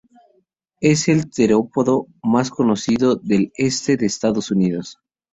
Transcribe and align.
Es 0.79 1.07
el 1.09 1.29
terópodo 1.29 2.07
mejor 2.23 2.49
conocido 2.49 3.17
del 3.17 3.53
este 3.55 3.97
de 3.97 4.07
Estados 4.07 4.49
Unidos. 4.49 4.97